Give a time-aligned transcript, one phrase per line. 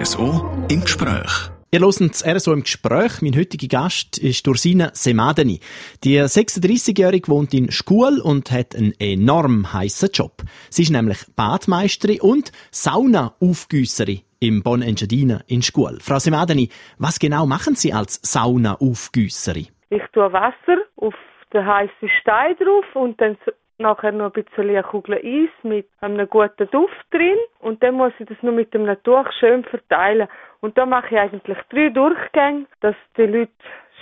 [0.00, 1.50] RSO im Gespräch.
[1.72, 3.20] Ihr hört das RSO im Gespräch.
[3.20, 5.58] Mein heutiger Gast ist Dursina Semadeni.
[6.04, 10.42] Die 36-Jährige wohnt in Schkuhl und hat einen enorm heißen Job.
[10.70, 15.98] Sie ist nämlich Badmeisterin und Sauna-Aufgüsserin im Bon Engadina in Schkuhl.
[16.00, 16.68] Frau Semadeni,
[16.98, 19.66] was genau machen Sie als Sauna-Aufgüsserin?
[19.90, 21.14] Ich tue Wasser auf
[21.52, 23.36] den heißen Stein drauf und dann
[23.78, 28.12] nachher noch ein bisschen eine Kugel Eis mit einem guten Duft drin und dann muss
[28.18, 30.28] ich das nur mit einem Tuch schön verteilen.
[30.60, 33.52] Und da mache ich eigentlich drei Durchgänge, dass die Leute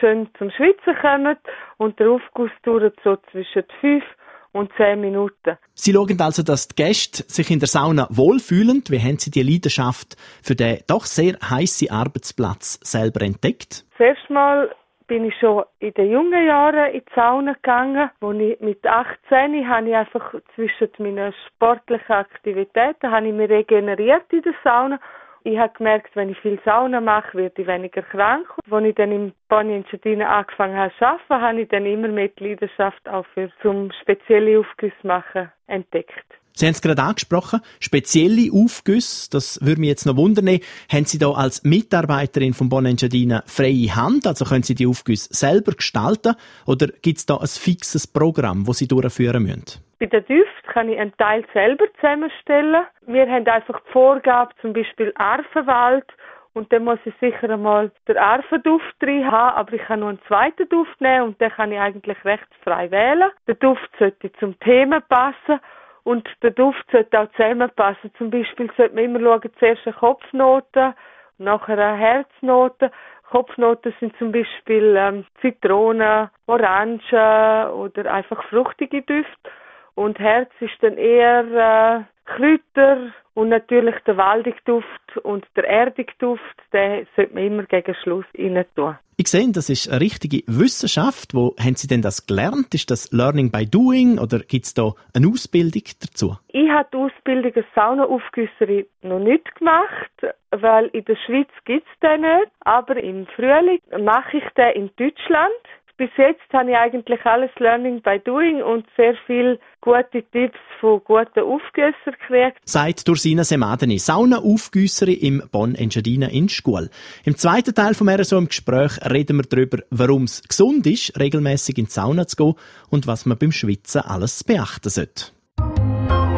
[0.00, 1.36] schön zum Schwitzen kommen
[1.78, 4.04] und der Aufguss dauert so zwischen fünf
[4.52, 5.58] und zehn Minuten.
[5.74, 8.82] Sie schauen also, dass die Gäste sich in der Sauna wohlfühlen.
[8.88, 13.84] Wie haben Sie die Leidenschaft für den doch sehr heißen Arbeitsplatz selber entdeckt?
[13.96, 14.74] Zuerst mal
[15.06, 18.10] bin ich schon in den jungen Jahren in die Sauna gegangen.
[18.20, 24.32] Wo ich mit 18 habe ich einfach zwischen meinen sportlichen Aktivitäten habe ich mich regeneriert
[24.32, 25.01] in der Sauna.
[25.45, 28.48] Ich habe gemerkt, wenn ich viel Sauna mache, werde ich weniger krank.
[28.69, 29.85] Als ich dann im Bonnie
[30.24, 34.59] angefangen habe zu arbeiten, habe ich dann immer mehr die Leidenschaft auch für zum spezielle
[34.59, 36.35] Aufgüsse machen entdeckt.
[36.59, 40.49] Sie haben es gerade angesprochen, spezielle Aufgüsse, das würde mich jetzt noch wundern.
[40.90, 45.73] Haben Sie da als Mitarbeiterin von Bonengiadina freie Hand, also können Sie die Aufgüsse selber
[45.73, 49.85] gestalten oder gibt es da ein fixes Programm, das Sie durchführen müssen?
[49.98, 52.85] Bei den Düften kann ich einen Teil selber zusammenstellen.
[53.07, 56.07] Wir haben einfach die Vorgabe, zum Beispiel Arfenwald
[56.54, 60.23] und dann muss ich sicher einmal den Arfenduft drin haben, aber ich kann noch einen
[60.26, 63.30] zweiten Duft nehmen und den kann ich eigentlich recht frei wählen.
[63.46, 65.60] Der Duft sollte zum Thema passen
[66.06, 68.12] und der Duft sollte auch zusammenpassen.
[68.16, 70.94] Zum Beispiel sollte man immer schauen, zuerst eine Kopfnote,
[71.38, 72.93] nachher eine Herznote.
[73.28, 79.50] Kopfnoten sind zum Beispiel ähm, Zitrone, Orange oder einfach fruchtige Düfte.
[79.97, 87.06] Und Herz ist dann eher äh, Kräuter und natürlich der Waldigduft und der Erdigduft, den
[87.15, 88.97] sollte man immer gegen Schluss rein tun.
[89.19, 91.34] Ich sehe, das ist eine richtige Wissenschaft.
[91.34, 92.75] Wo haben Sie denn das gelernt?
[92.75, 96.36] Ist das Learning by Doing oder gibt es da eine Ausbildung dazu?
[96.48, 100.12] Ich habe die Ausbildung als Saunaaufgüsserin noch nicht gemacht,
[100.50, 102.50] weil in der Schweiz gibt es den nicht.
[102.60, 105.62] Aber im Frühling mache ich den in Deutschland
[105.96, 111.00] bis jetzt habe ich eigentlich alles Learning by Doing und sehr viel gute Tipps von
[111.04, 112.58] guten Aufgüssern gekriegt.
[112.64, 116.90] Seit Dursina Semadeni, Sauna-Aufgüsserin im Bonn Engadina in Schkuhl.
[117.24, 121.78] Im zweiten Teil vom RSO im Gespräch reden wir darüber, warum es gesund ist, regelmäßig
[121.78, 122.54] in die Sauna zu gehen
[122.90, 125.32] und was man beim Schwitzen alles beachten sollte.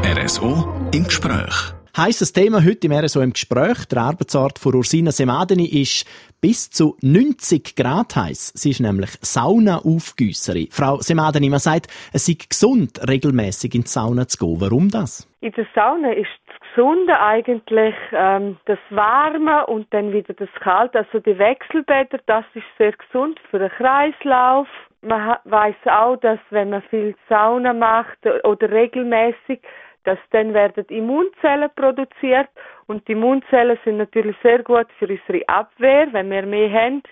[0.05, 1.78] RSO im Gespräch.
[1.99, 3.85] Heißes Thema heute im RSO im Gespräch.
[3.91, 6.07] Der Arbeitsort von Ursina Semadeni ist
[6.41, 8.53] bis zu 90 Grad heiß.
[8.55, 10.69] Sie ist nämlich Sauna-Aufgüsserin.
[10.71, 14.61] Frau Semadeni, man sagt, es sei gesund, regelmäßig in die Sauna zu gehen.
[14.61, 15.27] Warum das?
[15.41, 20.99] In der Sauna ist das Gesunde eigentlich ähm, das Warme und dann wieder das Kalte.
[21.01, 24.69] Also die Wechselbäder, das ist sehr gesund für den Kreislauf.
[25.03, 29.59] Man weiß auch, dass wenn man viel Sauna macht oder regelmäßig,
[30.09, 32.49] dass dann werden Immunzellen produziert
[32.87, 36.09] und die Immunzellen sind natürlich sehr gut für unsere Abwehr.
[36.13, 37.03] Wenn wir mehr haben,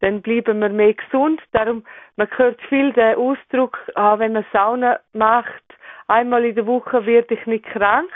[0.00, 1.40] dann bleiben wir mehr gesund.
[1.52, 5.64] Darum, man hört viel den Ausdruck, ah, wenn man Sauna macht,
[6.06, 8.10] einmal in der Woche werde ich nicht krank.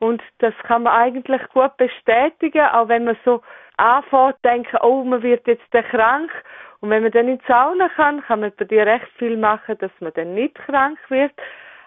[0.00, 3.40] Und das kann man eigentlich gut bestätigen, auch wenn man so
[3.78, 6.30] anfängt, denken, oh, man wird jetzt krank.
[6.80, 9.78] Und wenn man dann in die Sauna kann, kann man bei dir recht viel machen,
[9.78, 11.32] dass man dann nicht krank wird.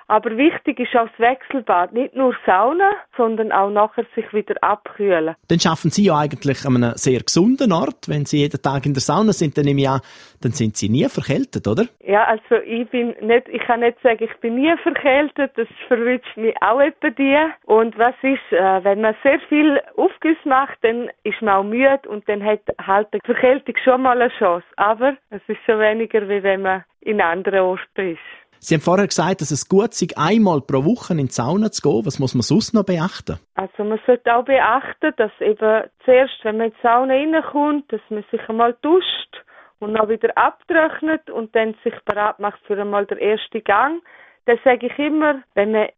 [0.08, 1.94] Aber wichtig ist auch das Wechselbad.
[1.94, 5.36] Nicht nur Sauna, sondern auch nachher sich wieder abkühlen.
[5.48, 8.08] Dann schaffen Sie ja eigentlich an einem sehr gesunden Ort.
[8.08, 10.02] Wenn Sie jeden Tag in der Sauna sind, dann nehme ich an,
[10.42, 11.86] dann sind Sie nie verkältet, oder?
[12.06, 15.52] Ja, also ich bin nicht, ich kann nicht sagen, ich bin nie verkältet.
[15.56, 17.38] Das verwünscht mich auch etwa die.
[17.66, 22.02] Und was ist, äh, wenn man sehr viel Aufguss macht, dann ist man auch müde
[22.08, 24.66] und dann hat halt die Verkältung schon mal eine Chance.
[24.76, 28.20] Aber es ist schon weniger, wie wenn man in anderen Orten ist.
[28.66, 31.84] Sie haben vorher gesagt, dass es gut ist, einmal pro Woche in die Sauna zu
[31.88, 32.04] gehen.
[32.04, 33.38] Was muss man sonst noch beachten?
[33.54, 38.02] Also man sollte auch beachten, dass eben zuerst, wenn man in die Sauna reinkommt, dass
[38.10, 39.44] man sich einmal duscht
[39.78, 44.02] und dann wieder abtrocknet und dann sich bereit macht für einmal den ersten Gang.
[44.48, 45.90] Dann sage ich immer, wenn man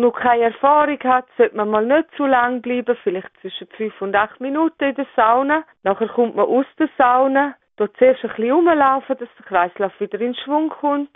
[0.00, 4.16] noch keine Erfahrung hat, sollte man mal nicht zu lang bleiben, vielleicht zwischen fünf und
[4.16, 5.64] acht Minuten in der Sauna.
[5.82, 10.18] Nachher kommt man aus der Sauna, dort zuerst ein bisschen rumlaufen, dass der Kreislauf wieder
[10.18, 11.10] in Schwung kommt.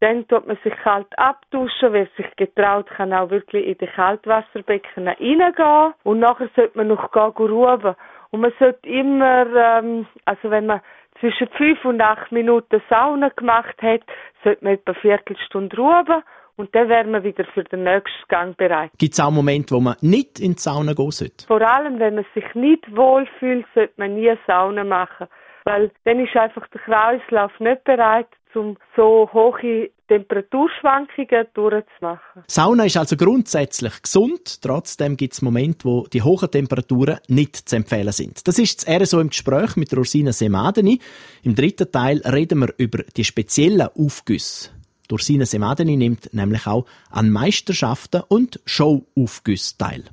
[0.00, 1.92] Dann tut man sich kalt abduschen.
[1.92, 5.94] Wer sich getraut, kann auch wirklich in die Kaltwasserbecken reingehen.
[6.04, 7.94] Und nachher sollte man noch gehen, ruhen.
[8.30, 10.80] Und man sollte immer, ähm, also wenn man
[11.20, 14.02] zwischen fünf und acht Minuten Sauna gemacht hat,
[14.44, 16.22] sollte man etwa eine Viertelstunde ruhen
[16.58, 18.90] und dann wären wir wieder für den nächsten Gang bereit.
[18.98, 21.46] Gibt es auch Momente, wo man nicht in die Sauna gehen sollte?
[21.46, 25.28] Vor allem, wenn man sich nicht wohlfühlt, sollte man nie Sauna machen,
[25.64, 32.44] weil dann ist einfach der Kreislauf nicht bereit, um so hohe Temperaturschwankungen durchzumachen.
[32.46, 34.62] Sauna ist also grundsätzlich gesund.
[34.62, 38.46] Trotzdem gibt es Momente, wo die hohen Temperaturen nicht zu empfehlen sind.
[38.48, 40.98] Das ist das RSO im Gespräch mit Rosina Semadeni.
[41.42, 44.70] Im dritten Teil reden wir über die speziellen Aufgüsse.
[45.10, 50.04] Ursina Semadeni nimmt nämlich auch an Meisterschaften und Showaufgüssen teil.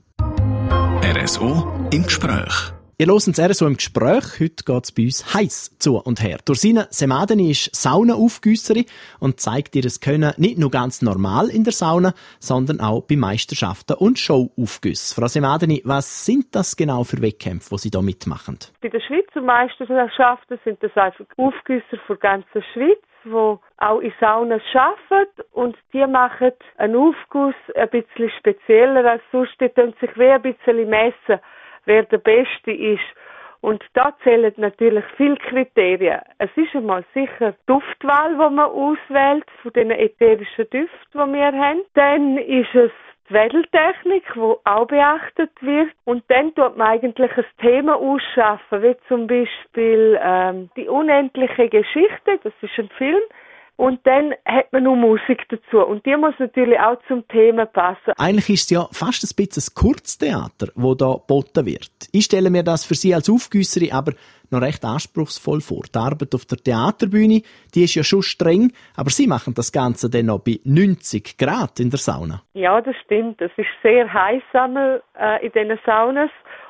[1.04, 2.75] RSO im Gespräch.
[2.98, 4.40] Ihr hört uns RSO im Gespräch.
[4.40, 6.38] Heute geht es bei uns heiß zu und her.
[6.46, 8.86] Dursina Semadeni ist Saunaaufgüsserin
[9.20, 13.18] und zeigt ihr das Können nicht nur ganz normal in der Sauna, sondern auch bei
[13.18, 15.14] Meisterschaften und Showaufgüssen.
[15.14, 18.60] Frau Semadeni, was sind das genau für Wettkämpfe, die Sie da mitmachen?
[18.82, 24.14] Bei den Schweizer Meisterschaften sind das einfach Aufgüsser für die ganze Schweiz die auch in
[24.20, 29.60] Saunen arbeiten und die machen einen Aufguss ein bisschen spezieller als sonst.
[29.60, 31.42] Die tun sich wie ein bisschen messen
[31.86, 33.04] wer der Beste ist.
[33.62, 36.20] Und da zählen natürlich viele Kriterien.
[36.38, 41.52] Es ist einmal sicher die Duftwahl, die man auswählt, von den ätherischen Düften, die wir
[41.52, 41.82] haben.
[41.96, 42.92] Dann ist es
[43.28, 45.90] die Wedeltechnik, die auch beachtet wird.
[46.04, 52.40] Und dann tut man eigentlich ein Thema ausschaffen, wie zum Beispiel ähm, die unendliche Geschichte,
[52.44, 53.22] das ist ein Film,
[53.78, 55.80] und dann hat man noch Musik dazu.
[55.86, 58.14] Und die muss natürlich auch zum Thema passen.
[58.18, 61.92] Eigentlich ist es ja fast ein bisschen ein Kurztheater, wo da geboten wird.
[62.12, 64.14] Ich stelle mir das für Sie als Aufgüsserin aber
[64.52, 65.84] noch recht anspruchsvoll vor.
[65.94, 67.42] Die Arbeit auf der Theaterbühne,
[67.74, 71.80] die ist ja schon streng, aber Sie machen das Ganze dann noch bei 90 Grad
[71.80, 72.42] in der Sauna.
[72.54, 73.42] Ja, das stimmt.
[73.42, 76.30] Es ist sehr heiß äh, in diesen Saunas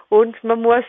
[0.10, 0.86] und man muss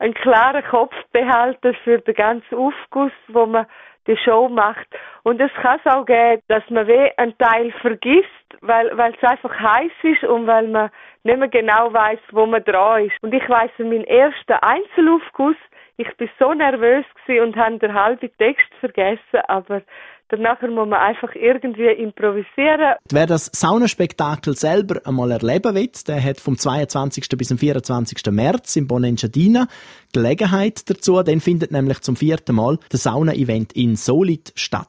[0.00, 3.66] einen klaren Kopf behalten für den ganzen Aufguss, wo man
[4.06, 4.86] die Show macht.
[5.22, 8.26] Und es kann es auch geben, dass man wie einen Teil vergisst,
[8.62, 10.90] weil, weil es einfach heiß ist und weil man
[11.22, 13.22] nicht mehr genau weiß, wo man dran ist.
[13.22, 15.56] Und ich weiß, meinen ersten Einzelaufguss,
[16.00, 19.82] ich bin so nervös und habe den halben Text vergessen, aber
[20.30, 22.94] Danach muss man einfach irgendwie improvisieren.
[23.10, 27.36] Wer das Saunaspektakel selber einmal erleben will, der hat vom 22.
[27.36, 28.30] bis zum 24.
[28.30, 29.66] März im Bonenchadina
[30.14, 31.20] Gelegenheit dazu.
[31.24, 34.86] Dann findet nämlich zum vierten Mal das Sauna-Event in Solid statt.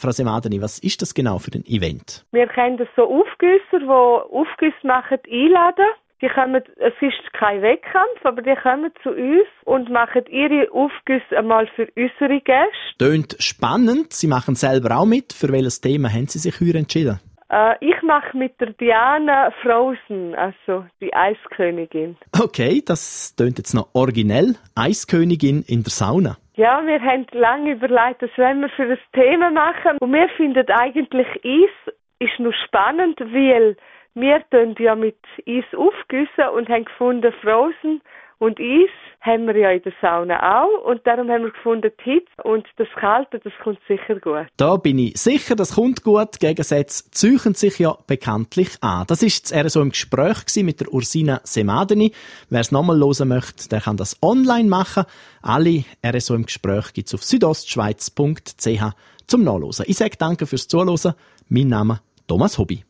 [0.00, 2.24] Frau Semadeni, was ist das genau für ein Event?
[2.30, 5.86] Wir kennen so Aufgüsser, die Aufgüsse machen, einladen
[6.22, 11.36] die kommen, es ist kein Wettkampf, aber die kommen zu uns und machen ihre Aufgüsse
[11.36, 12.98] einmal für unsere Gäste.
[12.98, 14.12] Tönt spannend.
[14.12, 15.32] Sie machen selber auch mit.
[15.32, 17.20] Für welches Thema haben Sie sich heute entschieden?
[17.50, 22.16] Äh, ich mache mit der Diana Frozen, also die Eiskönigin.
[22.42, 24.56] Okay, das tönt jetzt noch originell.
[24.74, 26.36] Eiskönigin in der Sauna.
[26.54, 29.98] Ja, wir haben lange überlegt, was wollen wir für ein Thema machen.
[30.00, 33.76] Und wir finden eigentlich Eis ist nur spannend, weil
[34.16, 38.00] wir tun ja mit Eis aufgüssen und haben gefunden, Frozen
[38.38, 38.90] und Eis
[39.20, 40.84] haben wir ja in der Sauna auch.
[40.84, 44.46] Und darum haben wir gefunden, die Hitze und das Kalte, das kommt sicher gut.
[44.56, 46.40] Da bin ich sicher, das kommt gut.
[46.40, 49.04] Gegensätze züchen sich ja bekanntlich an.
[49.06, 52.12] Das ist das so im Gespräch mit der Ursina Semadeni.
[52.48, 55.04] Wer es nochmal hören möchte, der kann das online machen.
[55.42, 58.82] Alle RSO im Gespräch gibt es auf südostschweiz.ch
[59.26, 59.84] zum Nachlesen.
[59.88, 61.14] Ich sage danke fürs Zuhören.
[61.48, 62.85] Mein Name Thomas Hobby.